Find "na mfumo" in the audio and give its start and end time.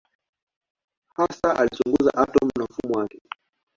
2.59-2.93